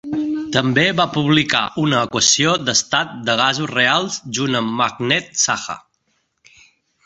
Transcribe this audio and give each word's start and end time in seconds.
També 0.53 0.85
va 0.99 1.05
publicar 1.17 1.61
una 1.81 1.99
equació 2.09 2.55
d'estat 2.69 3.13
de 3.29 3.37
gasos 3.43 3.69
reals 3.75 4.19
junt 4.39 4.61
amb 4.63 4.77
Meghnad 4.81 5.33
Saha. 5.47 5.81